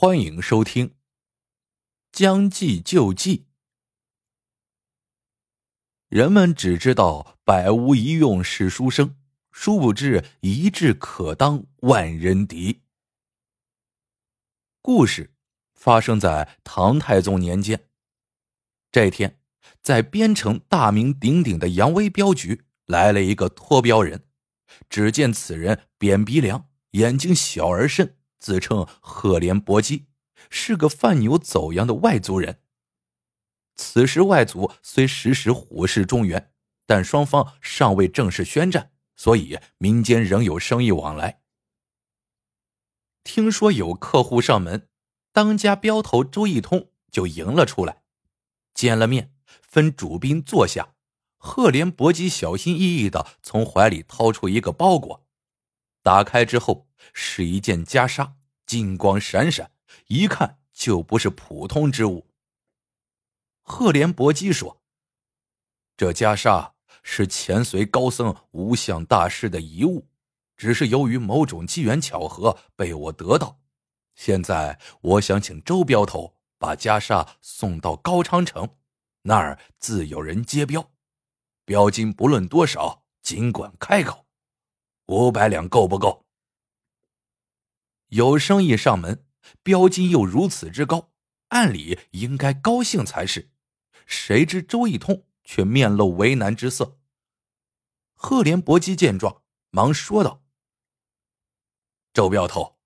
[0.00, 0.90] 欢迎收听
[2.12, 3.38] 《将计就计》。
[6.08, 9.16] 人们只知道“百无一用是书生”，
[9.50, 12.82] 殊不知“一智可当万人敌”。
[14.80, 15.34] 故事
[15.74, 17.88] 发生在唐太宗年间。
[18.92, 19.40] 这天，
[19.82, 24.28] 在边城大名鼎鼎的扬威镖局来了一个脱镖人。
[24.88, 28.14] 只见此人扁鼻梁，眼睛小而深。
[28.38, 30.06] 自称赫连伯基，
[30.50, 32.62] 是个贩牛走羊的外族人。
[33.74, 36.52] 此时外族虽时时虎视中原，
[36.86, 41.42] 但双方尚未正式宣战，所以民间仍有生意往来。
[43.22, 44.88] 听说有客户上门，
[45.32, 48.02] 当家镖头周一通就迎了出来。
[48.74, 50.94] 见了面，分主宾坐下。
[51.36, 55.27] 赫连伯基小心翼翼的从怀里掏出一个包裹，
[56.02, 56.86] 打开之后。
[57.14, 58.32] 是一件袈裟，
[58.66, 59.70] 金光闪闪，
[60.08, 62.26] 一看就不是普通之物。
[63.62, 64.82] 赫连伯基说
[65.96, 66.72] ：“这袈裟
[67.02, 70.08] 是前隋高僧无相大师的遗物，
[70.56, 73.60] 只是由于某种机缘巧合被我得到。
[74.14, 78.76] 现在我想请周镖头把袈裟送到高昌城，
[79.22, 80.92] 那儿自有人接镖，
[81.64, 84.27] 镖金不论多少，尽管开口。
[85.08, 86.24] 五百两够不够？”
[88.08, 89.26] 有生意上门，
[89.62, 91.10] 标金又如此之高，
[91.48, 93.50] 按理应该高兴才是。
[94.06, 96.98] 谁知周一通却面露为难之色。
[98.14, 100.42] 赫连伯基见状，忙说道
[102.14, 102.78] ：“周镖头，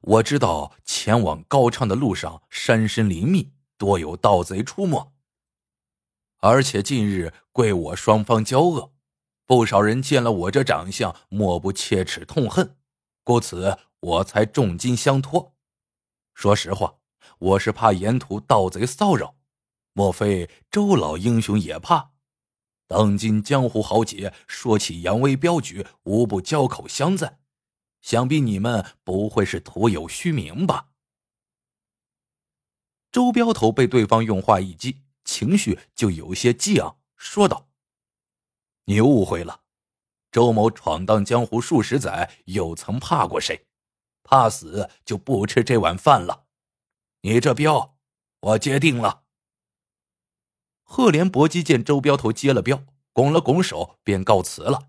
[0.00, 5.12] 我知道前往高昌的路上山深林密，多有盗贼出没。
[6.38, 8.94] 而且近日贵我双方交恶，
[9.50, 12.76] 不少人见了我这长相，莫不切齿痛恨，
[13.24, 15.56] 故此。”我才重金相托。
[16.34, 16.98] 说实话，
[17.40, 19.34] 我是怕沿途盗贼骚扰。
[19.92, 22.12] 莫非周老英雄也怕？
[22.86, 27.40] 当今江湖豪杰说起扬威镖局，无不交口相赞。
[28.00, 30.90] 想必你们不会是徒有虚名吧？
[33.10, 37.66] 周镖头被对方用话一激，情绪就有些激昂，说道
[38.90, 39.60] ：“你误会了，
[40.32, 43.68] 周某闯荡江湖数十载，又曾怕过谁？”
[44.24, 46.46] 怕死就不吃这碗饭了，
[47.20, 47.96] 你这镖
[48.40, 49.22] 我接定了。
[50.82, 54.88] 赫连伯基见周镖头接了镖，拱了拱手，便告辞了。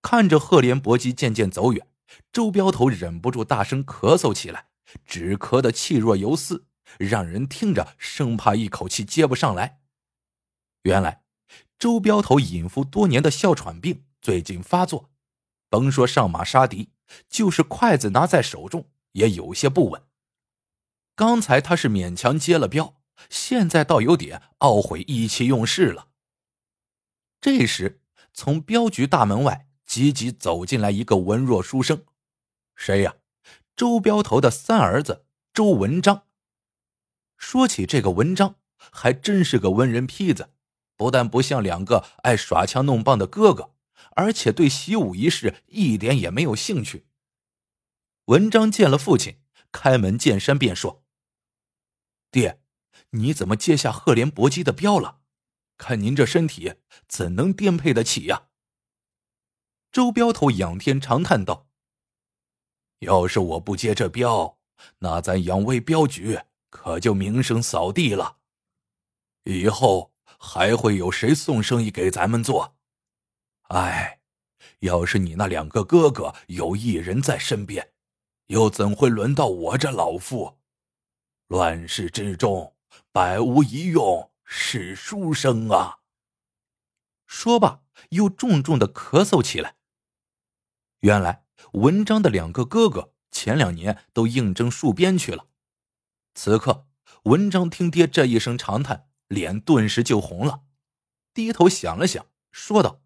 [0.00, 1.86] 看着赫连伯基渐渐走远，
[2.32, 4.68] 周镖头忍不住大声咳嗽起来，
[5.04, 6.64] 只咳得气若游丝，
[6.98, 9.82] 让人听着生怕一口气接不上来。
[10.84, 11.21] 原来，
[11.82, 15.10] 周镖头隐伏多年的哮喘病最近发作，
[15.68, 16.90] 甭说上马杀敌。
[17.28, 20.00] 就是筷子拿在手中也有些不稳。
[21.16, 26.10] 刚才他是勉强接了镖，现在倒有点懊悔意气用事了。
[27.40, 28.00] 这时，
[28.32, 32.04] 从镖局大门外急急走进来一个文弱书生，
[32.76, 33.16] 谁呀？
[33.74, 36.28] 周镖头的三儿子周文章。
[37.36, 40.50] 说起这个文章，还真是个文人坯子，
[41.02, 43.74] 不但不像两个爱耍枪弄棒的哥哥。
[44.14, 47.06] 而且对习武一事一点也没有兴趣。
[48.26, 49.40] 文章见了父亲，
[49.72, 51.02] 开门见山便说
[52.30, 52.60] ：“爹，
[53.10, 55.20] 你怎么接下赫连伯姬的镖了？
[55.78, 56.74] 看您这身体，
[57.08, 58.48] 怎能颠沛得起呀？”
[59.90, 61.68] 周镖头仰天长叹道
[63.00, 64.58] ：“要是我不接这镖，
[64.98, 68.38] 那咱杨威镖局可就名声扫地了。
[69.44, 70.11] 以后
[70.44, 72.76] 还会有谁送生意给咱们做？”
[73.70, 74.20] 哎，
[74.80, 77.92] 要是你那两个哥哥有一人在身边，
[78.48, 80.58] 又怎会轮到我这老妇？
[81.46, 82.74] 乱世之中，
[83.12, 86.00] 百无一用是书生啊！
[87.26, 89.76] 说罢，又重重的咳嗽起来。
[91.00, 95.46] 原来文章的两个哥哥前两年都应征戍边去了。
[96.34, 96.86] 此刻，
[97.24, 100.64] 文章听爹这一声长叹，脸顿时就红了，
[101.32, 103.00] 低头想了想，说道。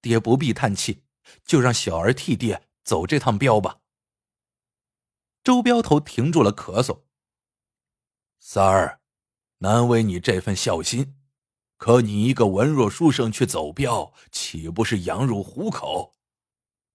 [0.00, 1.02] 爹不必叹气，
[1.44, 3.80] 就让小儿替爹走这趟镖吧。
[5.42, 7.02] 周镖头停住了咳嗽。
[8.38, 9.00] 三儿，
[9.58, 11.16] 难为你这份孝心，
[11.76, 16.14] 可你一个文弱书生去走镖，岂不是羊入虎口？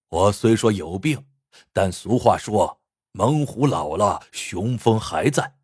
[0.08, 1.28] 我虽说有病，
[1.74, 2.82] 但俗话说
[3.12, 5.58] 猛虎老了，雄风还在。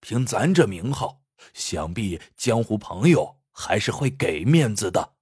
[0.00, 5.14] 凭咱这名号，想必江湖朋友还是会给面子的。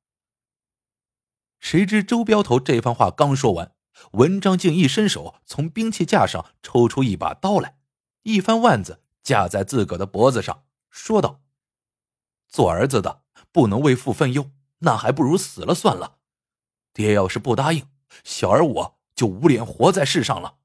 [1.61, 3.75] 谁知周镖头这番话刚说完，
[4.13, 7.79] 文章竟一伸手从兵器架上抽出一把刀来，
[8.23, 11.43] 一番腕子架在自个的脖子上，说道
[12.49, 13.23] ：“做儿子的
[13.53, 16.19] 不能为父分忧，那还不如死了算了。
[16.93, 17.89] 爹要是不答应，
[18.25, 20.59] 小儿我就无脸活在世上了。”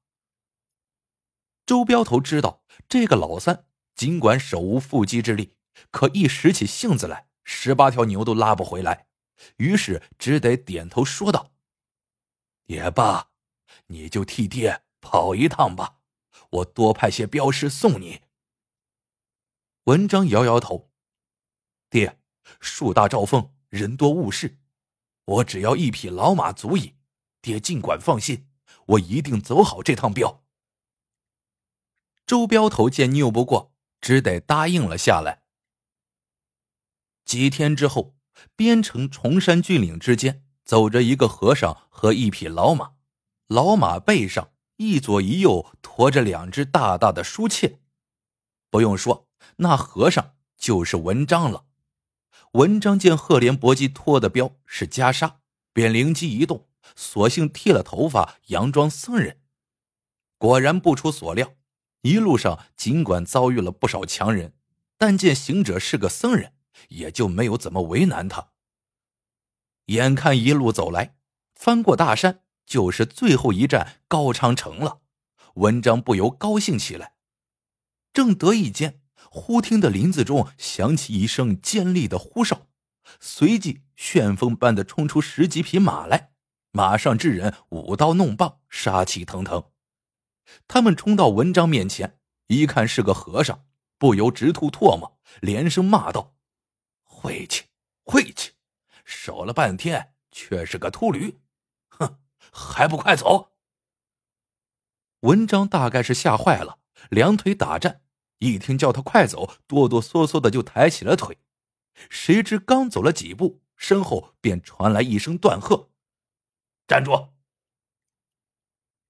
[1.64, 3.66] 周镖头知道这个老三
[3.98, 5.56] 尽管手无缚鸡之力，
[5.90, 9.08] 可一使起性子来，十八条牛都拉不回来，
[9.56, 11.50] 于是只得点头说道
[12.66, 13.30] ：“也罢，
[13.88, 15.98] 你就替爹跑一趟吧，
[16.50, 18.22] 我多派些镖师送你。”
[19.86, 20.92] 文章摇摇头
[21.90, 22.20] ：“爹，
[22.60, 24.60] 树大招风，人多误事，
[25.24, 26.94] 我只要一匹老马足矣。
[27.42, 28.48] 爹尽管放心，
[28.86, 30.44] 我一定走好这趟镖。”
[32.24, 35.42] 周镖头见拗不过，只得答应了下来。
[37.24, 38.14] 几天之后，
[38.56, 42.92] 边城崇山峻岭之间走着一个和尚和一匹老马，
[43.48, 47.80] 老马背上一左一右驮着两只大大的书切。
[48.70, 51.66] 不用说，那和尚就是文章了。
[52.52, 55.36] 文章见赫连搏击拖的镖是袈裟，
[55.74, 59.42] 便灵机一动，索性剃了头发，佯装僧人。
[60.38, 61.57] 果然不出所料。
[62.02, 64.54] 一路上尽管遭遇了不少强人，
[64.96, 66.52] 但见行者是个僧人，
[66.88, 68.50] 也就没有怎么为难他。
[69.86, 71.16] 眼看一路走来，
[71.54, 75.00] 翻过大山，就是最后一站高昌城了。
[75.54, 77.14] 文章不由高兴起来。
[78.12, 82.68] 正得意间，忽听得林子中响起一声尖利的呼哨，
[83.18, 86.30] 随即旋风般的冲出十几匹马来，
[86.70, 89.64] 马上之人舞刀弄棒，杀气腾腾。
[90.66, 93.66] 他们冲到文章面前，一看是个和尚，
[93.98, 96.36] 不由直吐唾沫，连声骂道
[97.04, 97.66] ：“晦气，
[98.04, 98.52] 晦气！
[99.04, 101.40] 守了半天，却是个秃驴！
[101.88, 102.18] 哼，
[102.52, 103.52] 还不快走！”
[105.20, 106.78] 文章大概是吓坏了，
[107.10, 108.02] 两腿打颤，
[108.38, 111.38] 一听叫他快走，哆哆嗦嗦的就抬起了腿。
[112.08, 115.90] 谁知刚走了几步，身后便传来一声断喝
[116.86, 117.30] ：“站住！”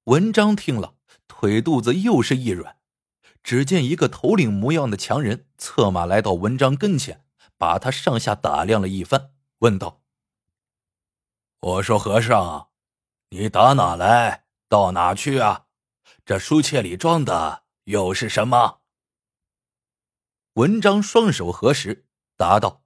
[0.05, 0.98] 文章听了。
[1.27, 2.79] 腿肚子又是一软，
[3.43, 7.25] 只见一个头领模样的强人策马来到文章跟前，
[7.57, 10.03] 把他上下打量了一番，问道
[11.61, 12.71] ：“我说和尚，
[13.31, 14.47] 你打哪来？
[14.69, 15.67] 到哪去啊？
[16.25, 18.81] 这书切里装的又是什么？”
[20.55, 22.07] 文章双手合十，
[22.37, 22.83] 答道：“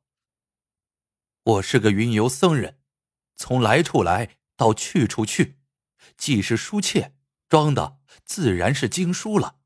[1.42, 2.78] 我是个云游僧人，
[3.34, 5.58] 从来处来到去处去，
[6.16, 7.16] 既是书切。”
[7.52, 9.58] 装的自然是经书了。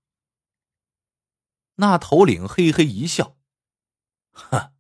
[1.77, 3.37] 那头领嘿嘿一笑，
[4.33, 4.73] 哼，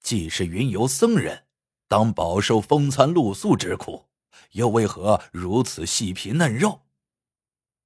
[0.00, 1.48] 既是云游僧人，
[1.86, 4.08] 当饱受风餐露宿之苦，
[4.52, 6.86] 又为何如此细皮嫩肉？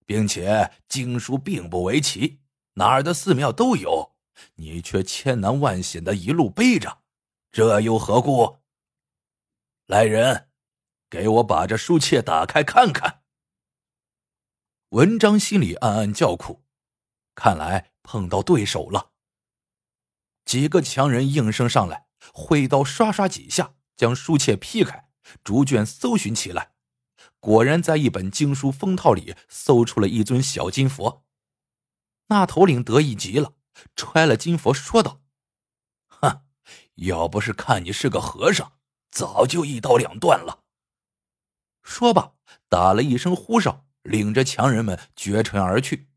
[0.06, 2.38] 并且经书并不为奇，
[2.74, 4.14] 哪儿的寺庙都有，
[4.54, 7.02] 你却千难万险的一路背着，
[7.50, 8.60] 这又何故？
[9.86, 10.48] 来人，
[11.08, 13.19] 给我把这书切打开看看。
[14.90, 16.64] 文章心里暗暗叫苦，
[17.36, 19.12] 看来碰到对手了。
[20.44, 25.08] 几个强人应声上来，挥刀刷刷几下，将书切劈开，
[25.44, 26.72] 逐卷搜寻起来。
[27.38, 31.24] 果然在一本经书封套里搜出了一尊小金佛。
[32.26, 33.54] 那头领得意极了，
[33.94, 35.20] 揣了金佛，说道
[36.10, 36.42] ：“哼，
[36.96, 38.72] 要不是看你是个和尚，
[39.12, 40.64] 早就一刀两断了。”
[41.84, 42.32] 说罢，
[42.68, 43.86] 打了一声呼哨。
[44.02, 46.08] 领着强人们绝尘而去。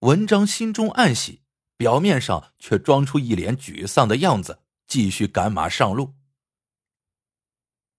[0.00, 1.42] 文章心中暗喜，
[1.76, 6.14] 表面上却装出一脸沮丧的样子，继续赶马上路。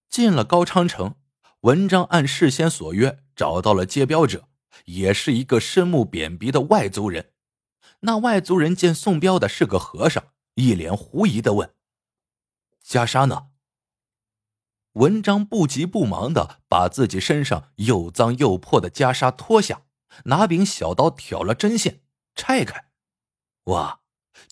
[0.08, 1.16] 进了高昌城，
[1.60, 4.48] 文章按事先所约找到了接镖者，
[4.86, 7.32] 也是一个深目扁鼻的外族人。
[8.00, 11.74] 那外族人见送镖的是个和尚，一脸狐疑的问
[12.86, 13.48] ：“袈裟呢？”
[14.98, 19.82] 文章不急不忙的把自己身上又脏又破的袈裟脱下，
[20.24, 22.00] 拿柄小刀挑了针线，
[22.34, 22.88] 拆开，
[23.64, 24.00] 哇，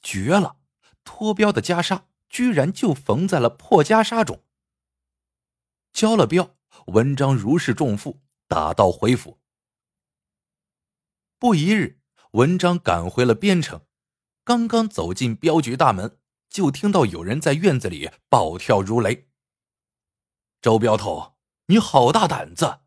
[0.00, 0.58] 绝了！
[1.02, 4.44] 脱镖的袈裟居然就缝在了破袈裟中。
[5.92, 6.54] 交了镖，
[6.86, 9.40] 文章如释重负，打道回府。
[11.40, 11.98] 不一日，
[12.32, 13.80] 文章赶回了边城，
[14.44, 19.26] 刚刚走进镖局大门，就听到有人在院子里暴跳如雷。
[20.60, 21.34] 周镖头，
[21.66, 22.80] 你好大胆子，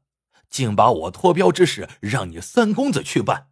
[0.49, 3.51] 竟把我脱镖之事让你三公子去办。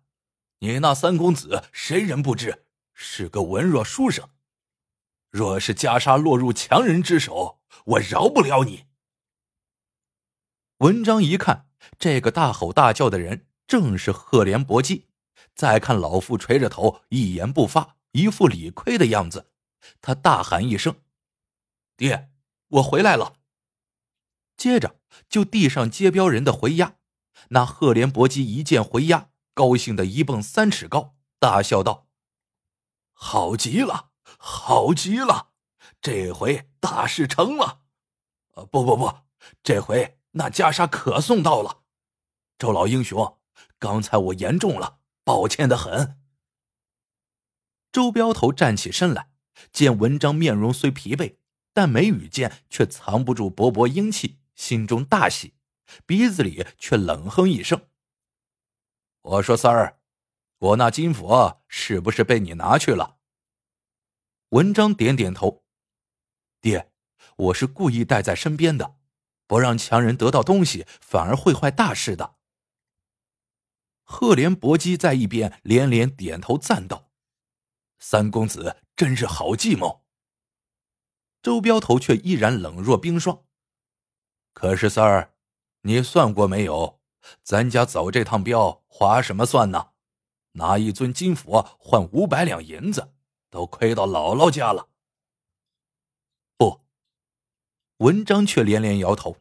[0.59, 4.29] 你那三公子谁人不知，是个文弱书生。
[5.29, 8.85] 若是袈裟落入强人之手，我饶不了你。
[10.79, 11.69] 文章一看，
[11.99, 15.05] 这个大吼大叫的人正是赫连伯基，
[15.53, 19.51] 再看老妇垂着头，一言不发，一副理亏的样子，
[20.01, 20.95] 他大喊一声
[21.95, 22.29] ：“爹，
[22.67, 23.35] 我回来了！”
[24.57, 24.99] 接着
[25.29, 26.95] 就递上接镖人的回押。
[27.49, 32.07] 那赫连伯基一见回押，高兴的一蹦三尺高，大笑道
[33.13, 35.51] ：“好极了，好极了，
[36.01, 37.83] 这回大事成了！
[38.55, 39.19] 呃，不不不，
[39.63, 41.83] 这回那袈裟可送到了。
[42.57, 43.37] 周老英雄，
[43.79, 46.19] 刚才我言重了，抱歉的很。”
[47.93, 49.31] 周镖头站起身来，
[49.71, 51.37] 见文章面容虽疲惫，
[51.73, 55.53] 但眉宇间却藏不住勃勃英气，心中大喜。
[56.05, 57.87] 鼻子里却冷哼一声
[59.21, 60.01] ：“我说三儿，
[60.57, 63.19] 我那金佛是不是被你拿去了？”
[64.51, 65.63] 文章点点头
[66.59, 66.91] ：“爹，
[67.37, 68.97] 我是故意带在身边的，
[69.45, 72.35] 不让强人得到东西，反而会坏大事的。”
[74.03, 77.11] 赫连伯基在一边连连点头赞道
[77.99, 80.05] ：“三公子真是好计谋。”
[81.41, 83.45] 周镖头却依然冷若冰霜
[84.57, 85.35] ：“可是三儿。”
[85.85, 86.99] 你算过没有？
[87.43, 89.91] 咱家走这趟镖划什么算呢？
[90.53, 93.13] 拿一尊金佛换五百两银子，
[93.51, 94.89] 都亏到姥姥家了。
[96.57, 96.81] 不，
[97.97, 99.37] 文章却连连摇头。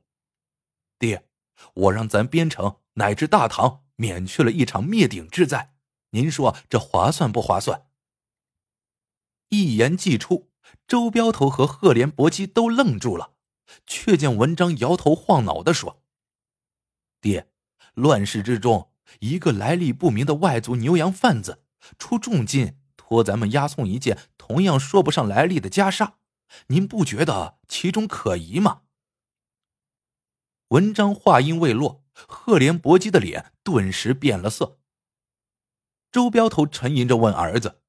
[0.98, 1.26] 爹，
[1.72, 5.74] 我让咱边城乃至大唐免去了一场灭顶之灾，
[6.10, 7.88] 您说这划算不划算？
[9.48, 10.52] 一言既出，
[10.86, 13.35] 周镖头和赫连伯基都愣住了，
[13.86, 16.02] 却见文章摇头晃脑的说。
[17.20, 17.50] 爹，
[17.94, 21.64] 乱世之中，一个来历不明的外族牛羊贩子
[21.98, 26.14] 出重金托咱们押送一件同样说不上来历的袈裟，
[26.68, 28.82] 您不觉得其中可疑吗？
[30.68, 34.78] 文章话音未落，赫连伯基的脸顿时变了色。
[36.10, 37.82] 周镖头沉吟着问儿子：“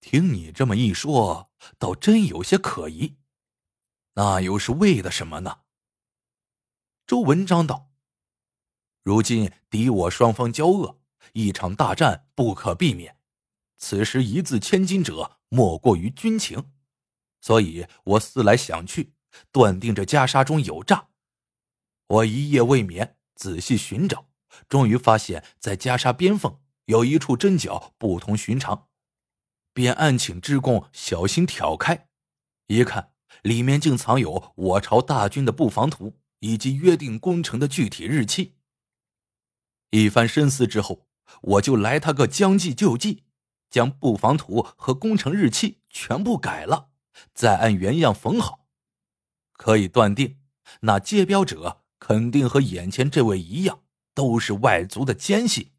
[0.00, 3.16] 听你这么一说，倒真有些可疑，
[4.14, 5.60] 那又是为的什么呢？”
[7.06, 7.90] 周文章道。
[9.02, 11.00] 如今敌我双方交恶，
[11.32, 13.18] 一场大战不可避免。
[13.78, 16.72] 此时一字千金者，莫过于军情。
[17.40, 19.14] 所以我思来想去，
[19.50, 21.08] 断定这袈裟中有诈。
[22.06, 24.28] 我一夜未眠，仔细寻找，
[24.68, 28.88] 终于发现，在袈裟边缝有一处针脚不同寻常，
[29.72, 32.08] 便暗请织工小心挑开，
[32.68, 33.11] 一看，
[33.42, 38.54] 里面竟藏有我朝大军的布防图以及约定攻城的具体日期。
[39.90, 41.06] 一番深思之后，
[41.42, 43.24] 我就来他个将计就计，
[43.68, 46.90] 将布防图和工程日期全部改了，
[47.34, 48.66] 再按原样缝好。
[49.52, 50.38] 可以断定，
[50.80, 53.82] 那接标者肯定和眼前这位一样，
[54.14, 55.72] 都是外族的奸细。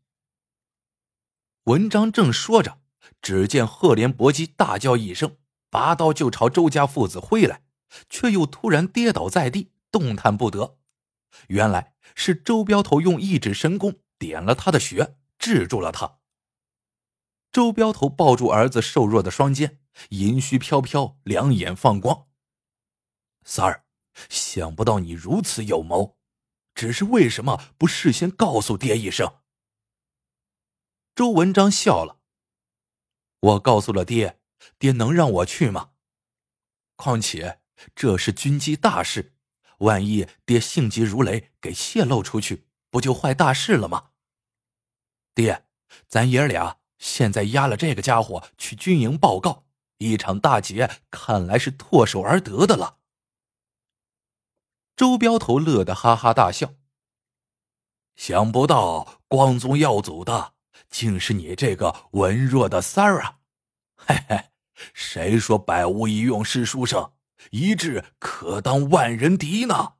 [1.65, 2.81] 文章正说着，
[3.21, 5.37] 只见赫连伯基大叫一声，
[5.73, 7.63] 拔刀就朝周家父子挥来，
[8.07, 10.77] 却又突然跌倒在地，动弹不得。
[11.47, 13.95] 原来是周镖头用一指神功。
[14.19, 16.19] 点了他的穴，制住了他。
[17.51, 22.27] 周镖头抱住儿子瘦弱的双肩，银须飘飘，两眼放光。
[23.43, 23.83] 三儿，
[24.29, 26.17] 想不到你如此有谋，
[26.73, 29.39] 只是为什么不事先告诉爹一声？
[31.15, 32.19] 周文章笑了。
[33.41, 34.39] 我告诉了爹，
[34.77, 35.91] 爹能让我去吗？
[36.95, 37.61] 况且
[37.95, 39.35] 这是军机大事，
[39.79, 44.11] 万一爹性急如雷，给泄露出去，不就坏大事了吗？
[45.33, 45.65] 爹，
[46.07, 49.65] 咱爷俩现在押了这个家伙去军营报告，
[49.97, 52.99] 一场大劫看来是唾手而得的了。
[54.95, 56.75] 周镖头乐得哈哈大笑，
[58.15, 60.53] 想不到光宗耀祖的
[60.89, 63.39] 竟是你这个文弱的三儿啊！
[63.95, 64.51] 嘿嘿，
[64.93, 67.13] 谁说百无一用是书生，
[67.51, 69.95] 一智可当万人敌呢？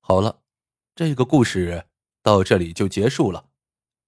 [0.00, 0.40] 好了。
[0.94, 1.86] 这个故事
[2.22, 3.48] 到这里就结束了，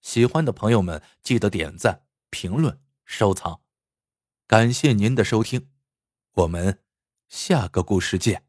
[0.03, 3.63] 喜欢的朋友们记得点赞、评论、收藏，
[4.47, 5.71] 感谢您的收听，
[6.33, 6.85] 我们
[7.27, 8.47] 下个故事见。